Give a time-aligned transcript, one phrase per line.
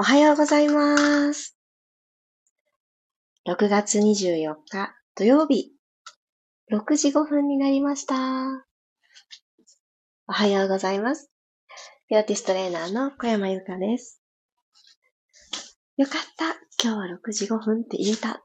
[0.00, 1.58] おはようございます。
[3.46, 5.72] 6月24日土曜日、
[6.72, 8.16] 6時5分になりました。
[10.26, 11.30] おはようございます。
[12.08, 14.22] ピラティストレーナーの小山由かです。
[15.98, 16.54] よかった。
[16.82, 18.42] 今日は6時5分って言えた。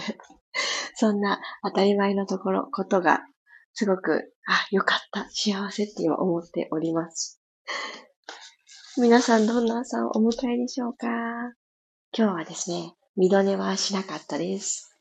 [0.96, 3.22] そんな当たり前のところ、ことが、
[3.72, 5.26] すごく、あ、よかった。
[5.30, 7.40] 幸せって今思っております。
[8.98, 11.06] 皆さんどんな朝をお迎えでしょうか？
[12.16, 14.96] 今日はですね、二度寝はしなかったです。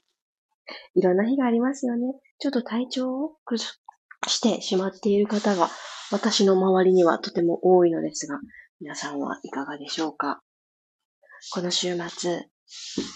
[0.96, 2.02] いろんな日がありますよね。
[2.40, 3.66] ちょっと体調を崩
[4.28, 5.70] してしまっている方が
[6.12, 8.38] 私の周りにはとても多いのですが、
[8.82, 10.42] 皆さんはいかがでしょうか？
[11.54, 12.50] この週末、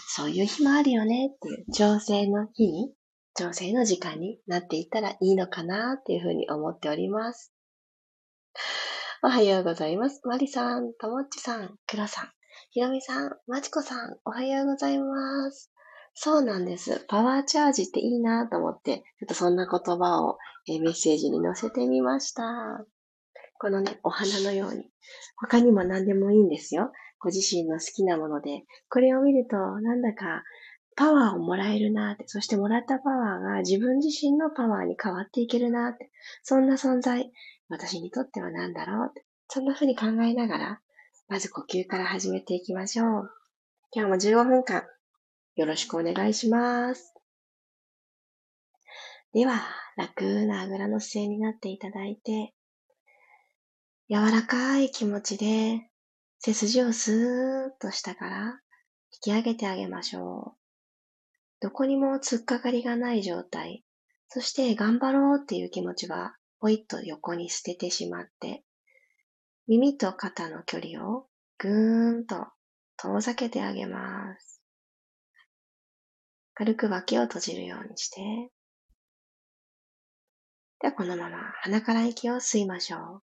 [0.07, 2.93] そういう日もあるよねっていう調整の日に、
[3.35, 7.51] 調整の時間になっていったらいいのかなっていうふうに思っております。
[9.21, 10.21] おはようございます。
[10.23, 12.29] マリさん、ともっちさん、くろさん、
[12.71, 15.73] ひろみさん、まちこさん、おはようございます。
[16.13, 17.03] そうなんです。
[17.09, 20.37] パワーチャージっていいなと思って、ちょっとそんな言葉を、
[20.69, 22.45] えメッセージに載せてみました。
[23.57, 24.89] このね、お花のように。
[25.35, 26.93] 他にも何でもいいんですよ。
[27.19, 28.63] ご自身の好きなもので。
[28.87, 30.43] これを見ると、なんだか
[30.95, 36.09] パワーをもらえるなって、そしてもらったパワーが自分自身のパワーに変わっていけるなって、
[36.43, 37.31] そんな存在、
[37.69, 39.13] 私にとっては何だろう
[39.47, 40.81] そんな風に考えながら、
[41.27, 43.31] まず呼吸から始めていきましょう。
[43.91, 44.83] 今日も15分間、
[45.55, 47.13] よろしくお願いします。
[49.33, 49.61] では、
[49.97, 52.53] 楽なあぐらの姿勢になっていただいて、
[54.09, 55.89] 柔らかい気持ちで、
[56.39, 58.59] 背筋をスーッと下から
[59.11, 60.59] 引き上げてあげましょう。
[61.59, 63.83] どこにも突っかかりがない状態、
[64.27, 68.63] そして頑張ろうっていう気持ちはポイッと横に捨ててしまって、
[69.67, 71.27] 耳と肩の距離を
[71.57, 72.47] ぐーんと
[72.97, 74.61] 遠ざけてあげます。
[76.53, 78.51] 軽く脇を閉じるようにして、
[80.81, 83.21] ではこのまま鼻から息を吸いましょう。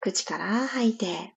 [0.00, 1.34] 口から吐いて、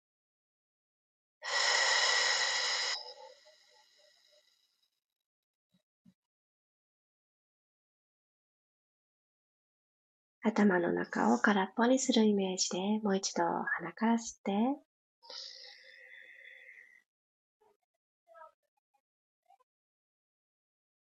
[10.47, 14.79] 頭の中を空っぽにするイメージでもう一度鼻から吸って、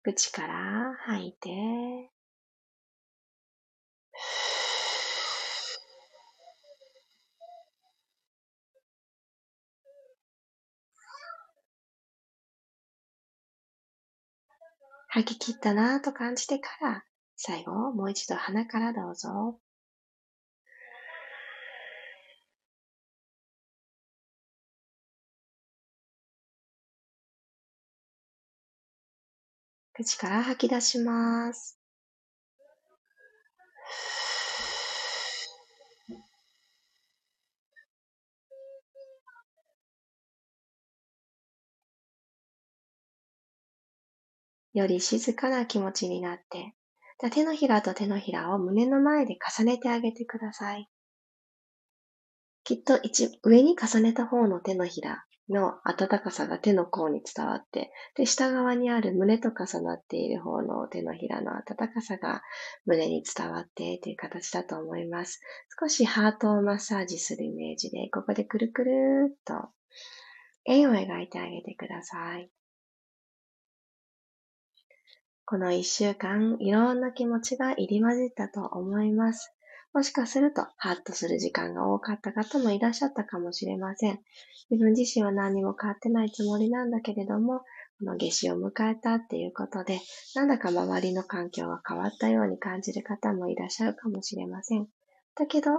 [0.02, 2.10] 口から吐いて、
[15.08, 17.04] 吐き切ったなぁと感じてから
[17.44, 19.58] 最後、もう一度鼻からどうぞ。
[29.92, 31.80] 口から吐き出します。
[44.74, 46.74] より静かな気持ちになって、
[47.22, 50.88] じゃ手のひらと手のひらを胸の前で重ねてあげてください。
[52.64, 62.42] きっと一上に重ねた方の手のひらの暖かさが手の甲に伝わって、で、下側にある胸と重なっている方の手のひらの暖かさが
[62.86, 65.38] 胸に伝わってという形だと思います。
[65.80, 68.90] 少しハートをマッサージするイメージで、ここでくるくる
[69.30, 69.68] っと
[70.64, 72.50] 円を描いてあげてください。
[75.44, 79.52] この一週間、いろんな気持ちが入り混じったと思います。
[79.92, 84.20] もしかすると、ハッとする時間が多かった方もいらっしゃったかもしれません。
[84.70, 87.60] 自分自身は何も変わってないつもりなんだけれども、
[87.98, 90.00] この夏至を迎えたっていうことで、
[90.34, 94.88] なんだか周りの環境が変わったように感じる方もいらっしゃるかもしれません。
[95.34, 95.70] だけど、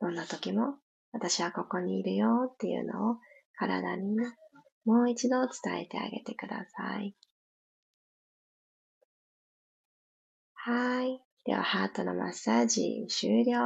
[0.00, 0.78] どんな時も、
[1.12, 3.16] 私はここにいるよっていうのを
[3.56, 4.16] 体に
[4.84, 7.14] もう一度伝えてあげてください。
[10.66, 11.20] はい。
[11.44, 13.60] では、ハートのマッサージ終了。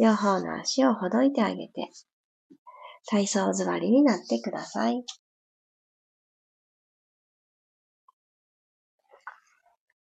[0.00, 1.92] 両方の足をほどいてあげて、
[3.06, 5.04] 体操座りになってください。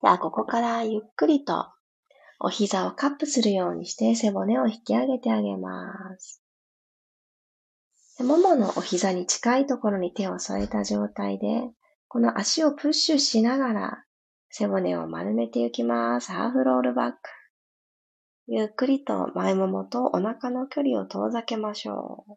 [0.04, 1.66] では、ここからゆっくりと
[2.40, 5.82] お膝をカップするようにして背骨を引き上げてあげま
[6.20, 6.44] す。
[8.20, 11.72] もものお膝に近いところに手を添えた状態で、
[12.08, 14.04] この足をプッシュしながら
[14.56, 16.32] 背骨を丸めていきます。
[16.32, 17.18] ハーフロールバック。
[18.46, 22.36] ゆっくりと前ももとお腹の距離を遠ざけましょう。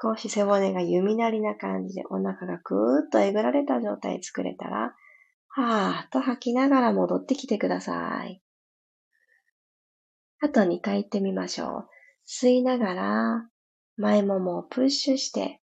[0.00, 4.94] 少し背骨が弓なりな感じでお腹がぐーっとえぐられた状態作れたら、
[5.48, 8.40] はーっと吐きながら戻ってきてください。
[10.40, 11.88] あと2回行ってみましょう。
[12.28, 13.48] 吸いながら
[13.96, 15.60] 前ももをプッシュして、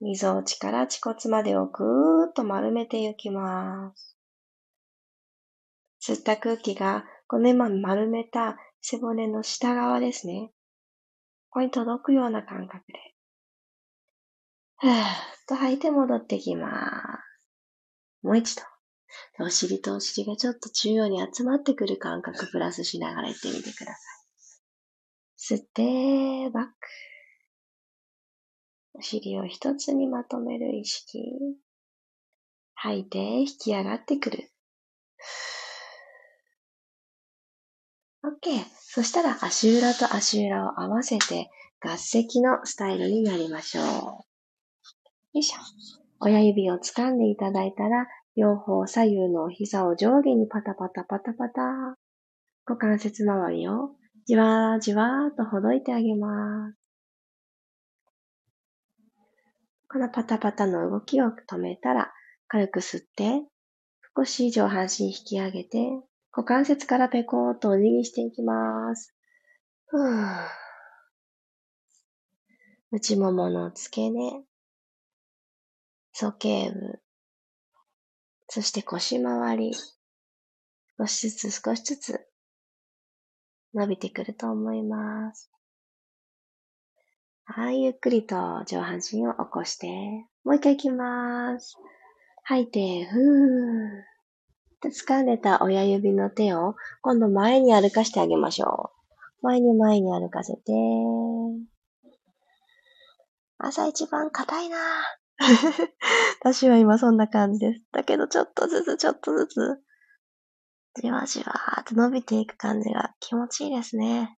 [0.00, 4.16] 溝落ちから恥骨までをぐーっと丸めていきます。
[6.02, 10.52] 吸った空気が、この今丸めた背骨の下側ですね。
[11.50, 12.98] ここに届くような感覚で。
[14.78, 14.94] ふーっ
[15.46, 16.68] と吐いて戻ってきま
[18.22, 18.26] す。
[18.26, 18.62] もう一度。
[19.40, 25.56] お尻とお尻がちょっと中央に集まってくる感覚プラスしながら言ってみてください。
[25.56, 26.72] 吸って、バック。
[29.00, 31.22] お尻を一つにまとめる意識。
[32.74, 34.50] 吐いて、引き上がってくる。
[38.22, 38.62] OK。
[38.76, 41.48] そしたら足裏と足裏を合わせて
[41.80, 43.84] 合席のスタイルになりましょう。
[43.84, 44.22] よ
[45.32, 45.56] いしょ。
[46.20, 48.06] 親指を掴んでいただいたら、
[48.36, 51.62] 両方左右のお膝を上下にパタパタパタパタ。
[52.66, 53.92] 股関節周りを
[54.26, 56.79] じわーじわーとほどいてあげます。
[59.92, 62.12] このパタパタの動きを止めたら、
[62.46, 63.42] 軽く吸って、
[64.16, 65.78] 少し上半身引き上げて、
[66.30, 69.12] 股関節からペコーっとお辞儀していきます。
[72.92, 74.44] 内ももの付け根、
[76.12, 77.00] 鼠径部、
[78.48, 79.72] そして腰回り、
[80.98, 82.20] 少しずつ少しずつ
[83.74, 85.50] 伸びてくると思います。
[87.52, 89.88] はい、ゆっくりと上半身を起こして、
[90.44, 91.76] もう一回行きます。
[92.44, 94.88] 吐いて、ふー。
[94.88, 98.92] 掴んでた親指の手を今度前に歩かしてあげましょ
[99.42, 99.46] う。
[99.46, 100.62] 前に前に歩かせて。
[103.58, 104.78] 朝一番硬いな
[106.40, 107.82] 私は今そんな感じです。
[107.90, 109.82] だけどちょっとずつちょっとずつ、
[111.02, 114.36] じわじわーって伸びていく感じが気持ちいいですね。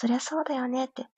[0.00, 1.08] そりゃそうだよねって。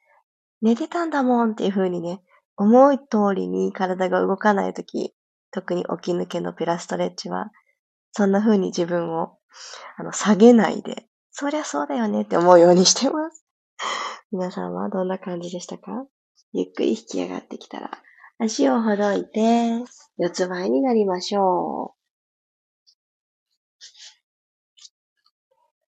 [0.62, 2.22] 寝てたんだもんっていう風にね、
[2.56, 5.14] 思う通りに体が動かないとき、
[5.50, 7.50] 特に起き抜けのピラストレッチは、
[8.12, 9.36] そんな風に自分を、
[9.98, 13.44] あの、下げないで、そりゃそうだよねって思うようにしてます。
[14.32, 16.06] 皆さんはどんな感じでしたか？
[16.54, 17.90] ゆっくり引き上がってきたら、
[18.38, 19.84] 足をほどいて、
[20.16, 22.00] 四つ前になりましょう。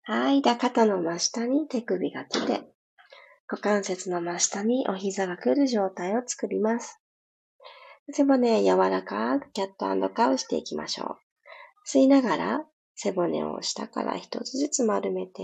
[0.03, 0.41] はい。
[0.41, 2.61] で、肩の真下に手首が来て、
[3.49, 6.99] 股関節の真下にお膝が来る状態を作ります。
[8.11, 11.17] 背骨柔らかくキャットカウしていきましょう。
[11.89, 12.65] 吸いながら
[12.95, 15.43] 背骨を下から一つずつ丸めて、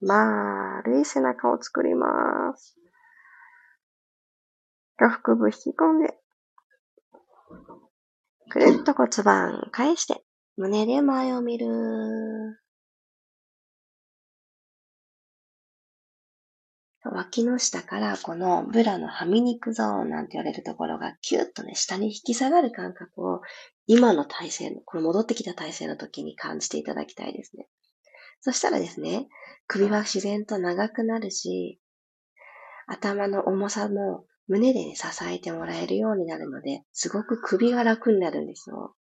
[0.00, 2.76] 丸い背中を作ります。
[4.96, 6.18] 下腹部引き込んで、
[8.48, 10.24] くるっと骨盤返して、
[10.56, 12.65] 胸で前を見る。
[17.12, 23.40] 脇の下からこのブラのはみ肉ゾーンなんて言われるところがキュッとね、下に引き下がる感覚を
[23.86, 27.68] 今の体勢の、この戻ってきた体勢の時に感じていただきたいですね。
[28.40, 29.28] そしたらですね、
[29.66, 31.80] 首は自然と長くなるし、
[32.86, 38.94] 頭の重さも胸で、ね、支えてもらえるようになるので、すごく首が楽になるんですよ。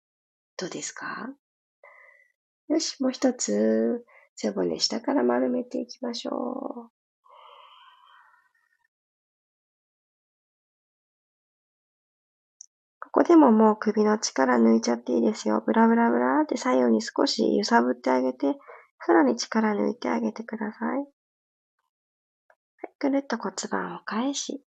[0.57, 1.31] どうですか？
[2.69, 4.05] よし、もう一つ、
[4.37, 7.01] 背骨下から丸めていきましょう。
[13.12, 15.62] ここでももう首の力抜いちゃっていいですよ。
[15.66, 18.54] ブラブラブラって左右に少し揺さぶってあげて、
[19.07, 20.99] さらに力抜いてあげてください。
[20.99, 21.07] はい、
[22.99, 24.64] ぐるっと骨盤を返し、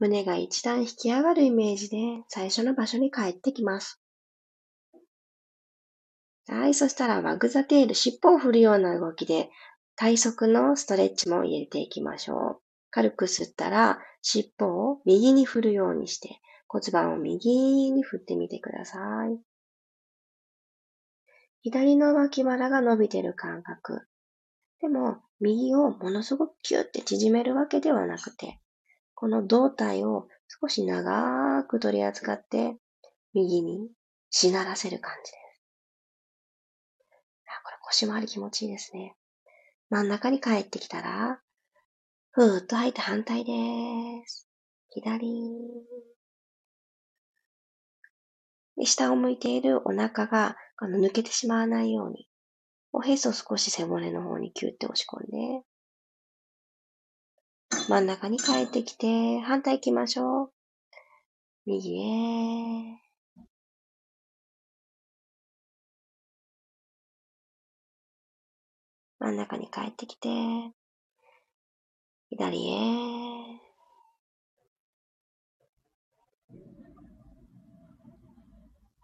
[0.00, 4.02] 胸が一段引き上がるイメージで最初の場所に帰ってきます。
[6.48, 9.50] はい、そしたらワグザテール、尻尾を振るような動きで
[9.94, 12.65] 体側のストレッチも入れていきましょう。
[12.96, 18.98] 軽く吸ったら、尻尾を右に振るようにして、骨盤を右に振ってみてくださ
[19.28, 19.38] い。
[21.60, 24.08] 左の脇腹が伸びてる感覚。
[24.80, 28.60] でも、右をものすごくキュッて縮めるわけではなくて、
[29.14, 30.26] この胴体を
[30.62, 32.78] 少し長く取り扱って、
[33.34, 33.90] 右に
[34.30, 35.62] しならせる感じです。
[37.62, 39.14] これ腰回り気持ちいいですね。
[39.90, 41.42] 真ん中に帰ってきたら、
[42.36, 43.52] ふーっと吐いて反対で
[44.26, 44.46] す。
[44.90, 45.26] 左。
[48.84, 52.28] 下を向いているお腹があの抜けてしまわないように、
[52.92, 55.62] おへそ少し背骨の方にキュッて押し込んで、
[57.88, 60.52] 真ん中に帰ってきて、反対行きましょう。
[61.64, 63.00] 右へ。
[69.20, 70.28] 真ん中に帰ってきて、
[72.30, 73.26] 左へ。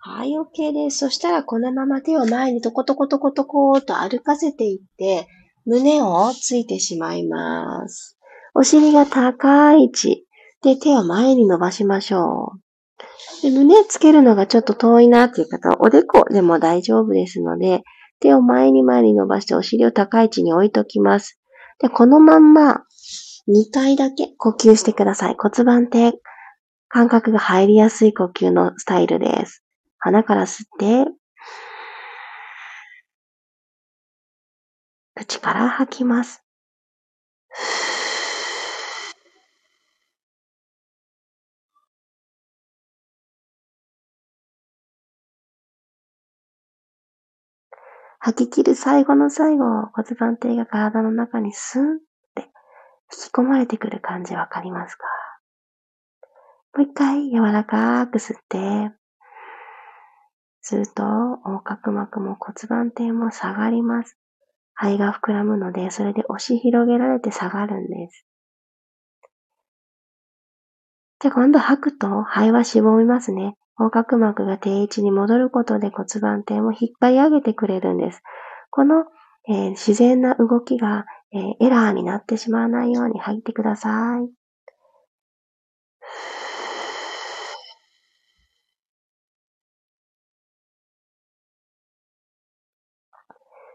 [0.05, 0.99] はい、OK です。
[0.99, 5.29] そしたらこのまま手を前にトコトコトコトコーと歩かせていって、
[5.64, 8.19] 胸をついてしまいます。
[8.55, 10.26] お尻が高い位置
[10.62, 12.55] で手を前に伸ばしましょ
[13.41, 13.43] う。
[13.43, 17.83] で胸つけるのがちょっと遠いなっていう方はおでこでも大丈夫ですので、
[18.19, 21.38] 手を前に前に伸ばしてお尻を高い位置に置いときます。
[21.81, 22.83] で、このまんま
[23.49, 25.37] 2回だけ呼吸してください。
[25.37, 26.20] 骨盤底
[26.88, 29.64] 感覚が入りやすい呼吸のスタイルです。
[29.99, 31.11] 鼻から吸って、
[35.14, 36.42] 口から吐きます。
[48.20, 51.99] 吐き切る最後の最後、骨盤底が体の中にスン
[53.12, 55.04] 引き込まれてくる感じわかりますか？
[56.75, 58.90] もう一回柔らかく吸って、
[60.62, 61.02] すると、
[61.45, 64.16] 横隔膜も骨盤底も下がります。
[64.75, 68.25] 肺が膨らむので、それで押し広げられて下がるんです。
[71.21, 73.57] じゃあ今度吐くと肺はしぼみますね。
[73.78, 78.23] 横隔膜が定位置に戻ることで骨盤底も引っ張り上げてくれるんです。
[78.71, 79.04] この、
[79.49, 84.42] えー、自然な動きが、えー、エラーになってしまわないように吐いてください。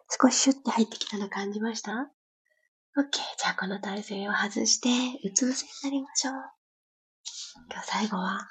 [0.09, 3.05] 少しシュッて入ってきたの感じました ?OK。
[3.11, 4.89] じゃあこの体勢を外して、
[5.27, 6.33] うつ伏せになりましょう。
[7.69, 8.47] 今日最後は、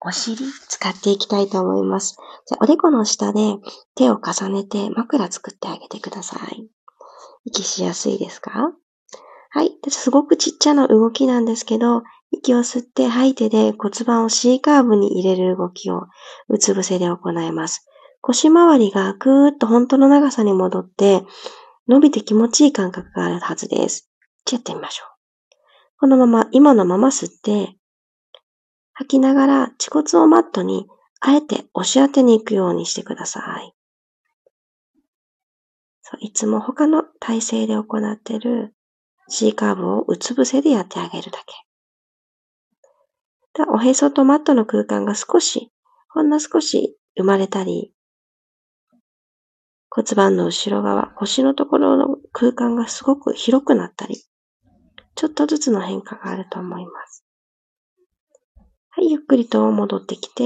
[0.00, 2.16] お尻使っていきたいと思います。
[2.46, 3.56] じゃあおでこの下で
[3.94, 6.68] 手を重ねて枕作ってあげてください。
[7.44, 8.72] 息しやすいですか？
[9.50, 9.72] はい。
[9.88, 16.06] すごくちっちゃな動きなんですけど、息を吸って吐いてで骨盤を C カーブに入れる動きを
[16.48, 17.86] うつ伏せで行います。
[18.22, 21.24] 腰回りがぐーっと本当の長さに戻って、
[21.88, 24.08] 伸びて気持ちいい感覚があるはずです。
[24.46, 25.08] じゃやってみましょう。
[25.98, 27.76] このまま、今のまま吸って、
[28.94, 30.86] 吐きながら恥骨をマットに
[31.20, 33.74] あえて押し当てに行くようにしてください。
[36.12, 38.74] そういつも他の体勢で行っている
[39.28, 41.54] C カーブをうつ伏せでやってあげるだけ。
[43.68, 45.72] おへそとマットの空間が少し、
[46.10, 47.94] ほんの少し生まれたり、
[49.90, 54.22] 骨盤の後ろ側、腰のところの空間がすごく広くなったり、
[55.14, 57.24] ちょっとずつの変化があると思います。
[58.90, 60.44] はい、ゆっくりと戻ってきて、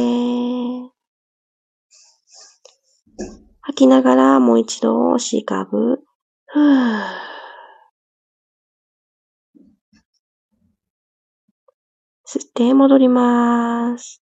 [3.67, 5.99] 吐きながらもう一度 C カーブ、
[6.47, 7.03] ふー
[12.29, 14.23] 吸って戻ります。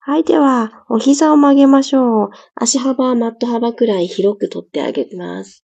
[0.00, 2.30] はい、では、お膝を曲げましょう。
[2.54, 5.66] 足幅マット幅くらい広く取ってあげます。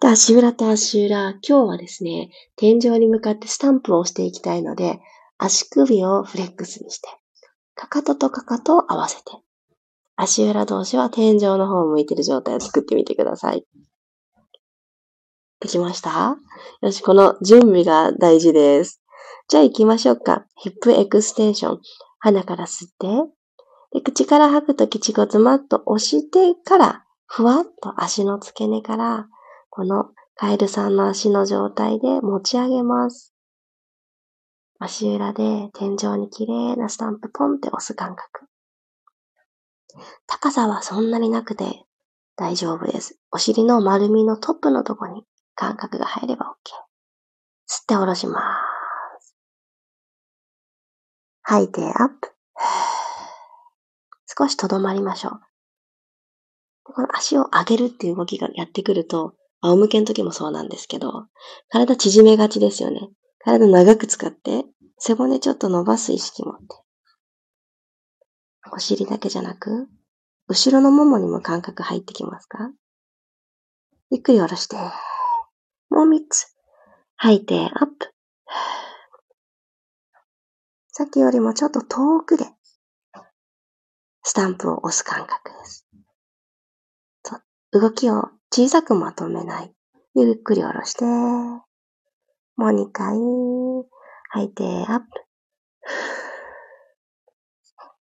[0.00, 4.98] で、足裏と足裏、今日はですね、天井に向かってスタンプをしていきたいので、
[5.38, 7.08] 足首をフレックスにして、
[7.76, 9.40] かかととかかとを合わせて、
[10.16, 13.64] 足裏同士は天井の方を向いてる状態を作ってみてください。
[15.60, 16.36] できました？
[16.80, 19.00] よし、この準備が大事です。
[19.48, 20.44] じゃあ行きましょうか。
[20.56, 21.80] ヒップエクステンション。
[22.18, 23.08] 鼻から吸って、
[23.92, 29.28] で口から吐くとき恥骨マット押してから、ふわっと足の付け根から、
[29.70, 33.34] このカエルさんの足の状態で持ち上げます。
[34.78, 38.46] 足裏で天井に綺麗なスタンプポンって押す感覚。
[40.26, 41.84] 高さはそんなになくて
[42.36, 43.18] 大丈夫です。
[43.30, 46.92] お尻の丸みのトップのとこに感覚が入れば OK。
[47.68, 48.40] 吸って下ろしま
[49.20, 49.36] す。
[51.42, 52.32] 吐いてアップ。
[54.38, 55.40] 少しとどまりましょう。
[56.84, 61.26] この足を上げるっていう動きがやってくると、仰向けの時もそうなんですけど、
[61.68, 63.08] 体縮めがちですよね。
[63.38, 64.64] 体長く使って、
[64.98, 66.81] 背骨ちょっと伸ばす意識持って。
[68.70, 69.88] お尻だけじゃなく、
[70.48, 72.70] 後ろのももにも感覚入ってきますか？
[74.10, 74.76] ゆっくり下ろして。
[75.90, 76.54] もう三つ。
[77.16, 78.12] 吐いて、アップ。
[80.88, 82.46] さっきよりもちょっと遠くで、
[84.22, 85.88] スタンプを押す感覚です。
[87.72, 89.74] 動きを小さくまとめない。
[90.14, 91.64] ゆっくり下ろして、も
[92.58, 93.16] う2回、
[94.28, 95.06] 吐いて、アップ。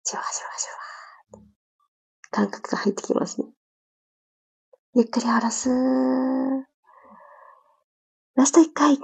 [0.04, 1.42] じわじわじわ。
[2.30, 3.46] 感覚が入ってきますね。
[4.94, 5.70] ゆっくり下ろす。
[8.34, 8.98] ラスト1回。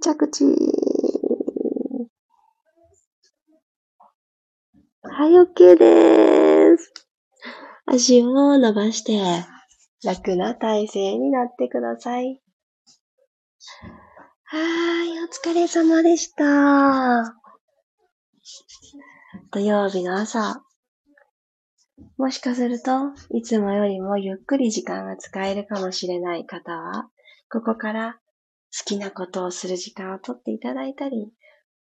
[0.00, 0.44] 着地。
[5.02, 6.92] はい、OK です。
[7.86, 9.20] 足を伸ばして、
[10.04, 12.40] 楽な体勢になってください。
[14.50, 17.36] はい、お疲れ様でした。
[19.50, 20.62] 土曜日の朝、
[22.16, 27.10] もしかすると、いつもよりもゆっくり時間が使えるかもしれない方は、
[27.50, 28.20] ここから
[28.74, 31.30] 好きなことをする時間をとっていただいたり、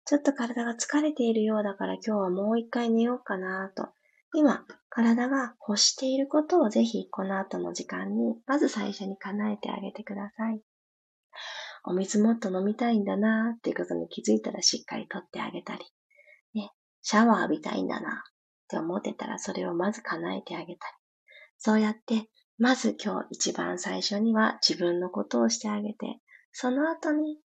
[0.06, 3.90] ちょっと体が疲れているようだから今日はもう一回寝ようかなと。
[4.34, 10.64] 今、体が欲していることをぜひこの後の時間に、まず最初に叶えてあげてください。
[11.88, 15.86] お水もっと飲みたいんだなっていうことに気づいたらしっかりとってあげたり、
[16.54, 18.14] ね、シャワー浴びたいんだなっ
[18.68, 20.78] て思ってたらそれをまず叶えてあげたり。
[21.58, 26.20] そうやって、まず今日一番最初には自分のことをしてあげて、
[26.52, 27.38] その後に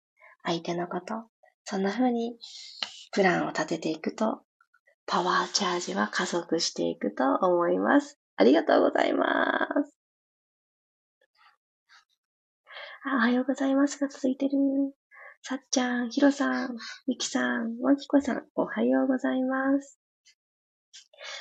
[0.42, 1.24] 相手のこと、
[1.64, 2.38] そんな風に
[3.12, 4.42] プランを立てていくと、
[5.06, 8.18] パワーチャージは加速していくと思います。
[8.36, 9.99] ありがとうございます。
[13.06, 14.52] おはようございますが続いてる。
[15.40, 16.76] さっちゃん、ひろさん、
[17.06, 19.98] ゆきさん、わきこさん、おはようございます。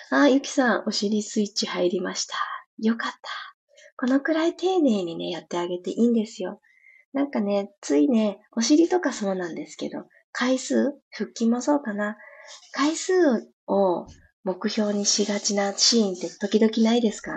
[0.09, 2.35] あ、ゆきさん、お尻スイッチ入りました。
[2.77, 3.17] よかった。
[3.97, 6.61] このくらい丁寧にね、やってあげていいんですよ。
[7.11, 12.15] なんかね、ついね、お尻とかそうなんですけど、回数腹筋もそうかな。
[12.71, 14.07] 回数を
[14.45, 17.31] 目標にしがちなシーンって時々ないですか？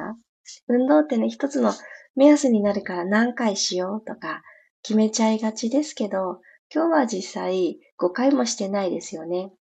[0.69, 1.73] 運動ってね、一つの
[2.15, 4.43] 目安になるから何回しようとか
[4.83, 6.41] 決めちゃいがちですけど、
[6.75, 9.53] 今日は実際5回もしてないですよね。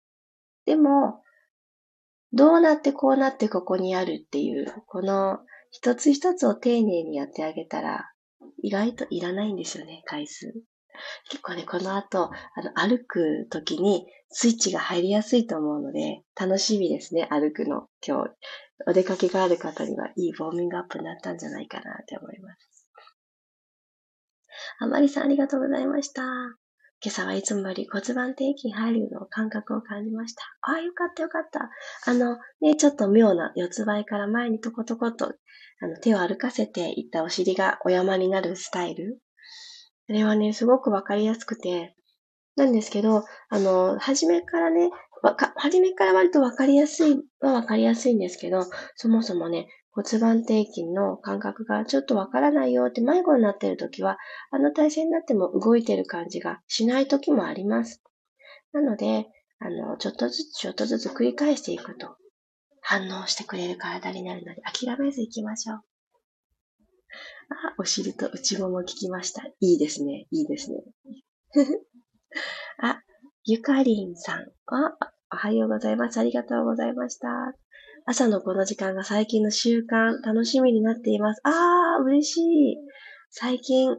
[0.66, 1.22] でも、
[2.32, 8.10] どうなってこうなってここにあるっていう、この一つ一つを丁寧にやってあげたら、
[8.62, 10.52] 意外といらないんですよね、回数。
[11.30, 17.88] 結構ね、この後、あの、歩く時にスイッチが入りやすいと思うので、楽しみですね、歩くの。
[18.06, 18.30] 今日、
[18.86, 22.88] お出かけがある方にはいいウォーミングアップになったんじゃないかなって思います。
[24.78, 26.22] あまりさんありがとうございました。
[27.04, 30.44] 今朝はいつもより骨盤底筋入るの感覚を感じました。
[30.60, 31.70] ああ、よかったよかった。
[32.06, 35.34] あの、ね、ちょっと妙な四つ倍から前にトコトコと、
[35.80, 39.18] あの、手を歩かせていったお尻がお山になるスタイル。
[40.12, 41.96] あれはね、すごくわかりやすくて、
[42.54, 44.90] なんですけど、あの、初めからね、
[45.22, 54.18] わか、初めから割とわかりやすいはわかりやすいんですけど、そもそもね、骨盤底筋の感覚がちょっとわからないよって迷子になってる時は、
[54.50, 58.02] あの体勢になっても動いてる感じがしない時もあります。
[58.74, 59.28] なので、
[59.60, 62.16] あの、ちょっとずつちょっとずつ繰り返していくと、
[62.82, 65.80] 反応してくれる体になるので、諦めず行きましょう。
[67.52, 69.42] あ、お尻と内もも聞きました。
[69.60, 70.26] いいですね。
[70.30, 70.82] いいですね。
[72.82, 73.02] あ、
[73.44, 74.52] ゆかりんさん。
[74.66, 74.96] あ、
[75.32, 76.18] おはようございます。
[76.18, 77.28] ありがとうございました。
[78.04, 81.40] 朝のこの時間が最近の習慣、楽しみになっています。
[81.44, 82.76] あー、嬉しい。
[83.30, 83.96] 最近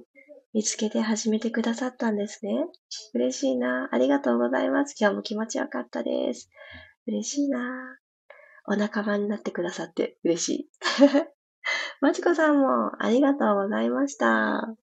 [0.54, 2.66] 見つけて始めてくださったんですね。
[3.14, 3.90] 嬉しいな。
[3.92, 4.96] ありがとうございます。
[5.00, 6.50] 今日も気持ちよかったです。
[7.08, 7.98] 嬉しいな。
[8.68, 10.70] お仲間になってくださって嬉しい。
[12.04, 14.76] まちこさんもありがとうございました。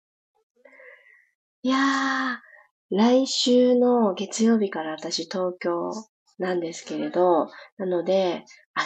[1.60, 5.92] いやー、来週の月曜日から私東京
[6.38, 8.84] なんですけれど、なので、明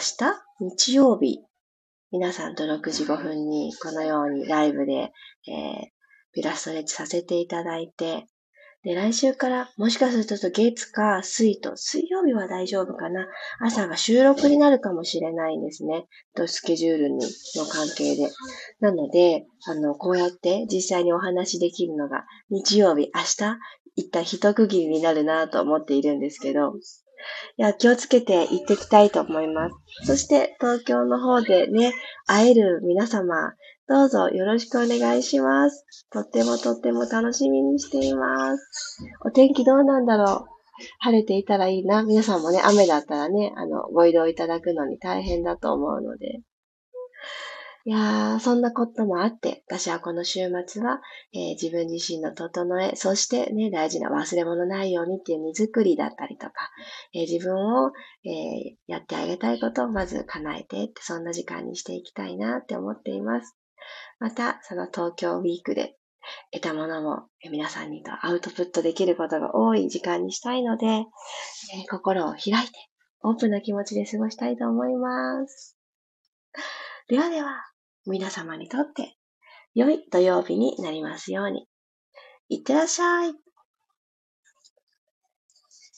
[0.59, 1.45] 日日曜日、
[2.11, 5.87] 皆さんと6時5分にこのようにライブで、えー、
[6.33, 8.25] ピラストレッチさせていただいて、
[8.85, 13.27] で、来週からもしかすると月か水と、水曜日は大丈夫かな。
[13.59, 16.05] 朝が収録になるかもしれないんですね。
[16.35, 17.17] と、スケジュールに
[17.55, 18.29] の関係で。
[18.79, 23.57] なので、あの、こうやって実際にお話できるのが日曜日、明日、
[23.95, 26.73] 一旦一区切りになるなと思っているんですけど、
[27.57, 29.75] いや、気をつけて行ってきたいと思います。
[30.05, 31.93] そして、東京の方でね、
[32.25, 33.53] 会える皆様、
[33.87, 35.85] どうぞよろしくお願いします。
[36.11, 39.03] とってもとっても楽しみにしています。
[39.23, 40.55] お天気どうなんだろう
[40.99, 42.03] 晴れていたらいいな。
[42.03, 46.41] 皆さんもね、雨だったらね、あの、ご移動いただくのに大変だと思うので。
[47.87, 51.01] いやー、そんなこともあって、私はこの週末は、
[51.33, 56.53] えー、自分自身の整え、そしてね、大事な忘れ物ないようにっていう荷造りだったりとか、
[57.13, 57.91] えー、自分を、
[58.25, 63.55] えー、やってあげたいことをまず叶えてって、そんな時間にしていきたいなって思っています。
[64.19, 65.95] また、その東京ウィークで
[66.51, 71.05] 得たものも皆さんにとアウトプットできることが多い時間にしたいので、え
[71.91, 72.89] 心を開いて
[73.21, 75.77] オープンな気持ちで過ごしたいと思います。
[77.07, 77.61] ではでは、
[78.05, 79.15] 皆様にとって
[79.73, 81.67] 良い土曜日になりますように。
[82.47, 83.33] いってらっしゃい。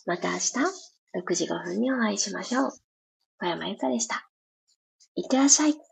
[0.05, 0.53] また明日
[1.13, 2.71] 6時5分にお会いしましょう。
[3.39, 4.29] 小山ゆかでした。
[5.15, 5.86] いってらっしゃい。